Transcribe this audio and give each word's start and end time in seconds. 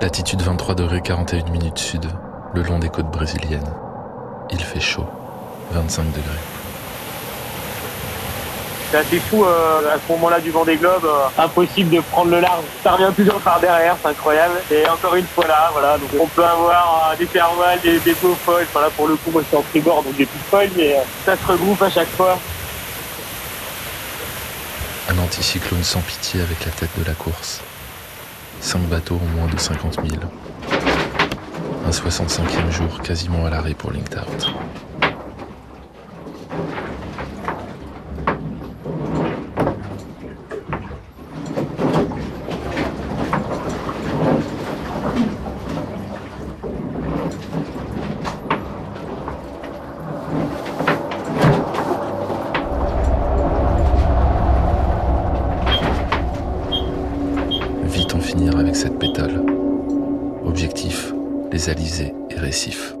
Latitude 0.00 0.42
23 0.42 0.74
degrés 0.74 1.00
41 1.00 1.50
minutes 1.50 1.78
sud, 1.78 2.04
le 2.54 2.62
long 2.62 2.78
des 2.78 2.90
côtes 2.90 3.10
brésiliennes. 3.10 3.72
Il 4.50 4.62
fait 4.62 4.78
chaud, 4.78 5.06
25 5.70 6.04
degrés. 6.12 6.22
C'est 8.90 8.98
assez 8.98 9.18
fou 9.18 9.42
euh, 9.44 9.94
à 9.94 9.98
ce 9.98 10.12
moment-là 10.12 10.38
du 10.40 10.50
vent 10.50 10.66
des 10.66 10.76
globes, 10.76 11.06
euh, 11.06 11.42
impossible 11.42 11.88
de 11.88 12.00
prendre 12.00 12.30
le 12.30 12.40
large. 12.40 12.62
Ça 12.84 12.92
revient 12.92 13.10
toujours 13.16 13.40
par 13.40 13.58
derrière, 13.58 13.96
c'est 14.02 14.08
incroyable. 14.10 14.54
Et 14.70 14.86
encore 14.86 15.16
une 15.16 15.26
fois 15.26 15.46
là, 15.46 15.70
voilà, 15.72 15.96
donc 15.96 16.10
on 16.20 16.26
peut 16.26 16.44
avoir 16.44 17.12
euh, 17.12 17.16
des 17.16 17.26
servales, 17.26 17.80
des, 17.80 17.98
des 17.98 18.14
beaux 18.14 18.36
folles. 18.44 18.66
Voilà, 18.74 18.90
pour 18.90 19.08
le 19.08 19.16
coup, 19.16 19.30
moi 19.30 19.40
je 19.42 19.48
suis 19.48 19.56
en 19.56 19.62
tribord, 19.62 20.02
donc 20.02 20.14
des 20.16 20.26
petites 20.26 20.46
folles, 20.50 20.70
mais 20.76 20.94
euh, 20.94 21.00
ça 21.24 21.36
se 21.36 21.46
regroupe 21.50 21.80
à 21.80 21.88
chaque 21.88 22.10
fois. 22.10 22.38
Un 25.08 25.18
anticyclone 25.18 25.82
sans 25.82 26.00
pitié 26.00 26.42
avec 26.42 26.66
la 26.66 26.70
tête 26.72 26.90
de 26.98 27.04
la 27.04 27.14
course. 27.14 27.62
Cinq 28.60 28.82
bateaux 28.88 29.16
en 29.22 29.38
moins 29.38 29.48
de 29.48 29.58
50 29.58 29.94
000. 29.94 30.06
Un 31.86 31.90
65e 31.90 32.70
jour 32.70 33.00
quasiment 33.02 33.46
à 33.46 33.50
l'arrêt 33.50 33.74
pour 33.74 33.92
Linked 33.92 34.18
Out. 34.18 34.52
Vite 57.84 58.14
en 58.14 58.20
avec 58.44 58.76
cette 58.76 58.98
pétale. 58.98 59.42
Objectif, 60.44 61.12
les 61.52 61.70
alizés 61.70 62.14
et 62.30 62.38
récifs. 62.38 62.95